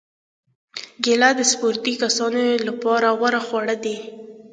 کېله 1.03 1.29
د 1.35 1.41
سپورتي 1.51 1.93
کسانو 2.03 2.43
لپاره 2.67 3.07
غوره 3.19 3.41
خواړه 3.47 3.75
ده. 3.83 3.95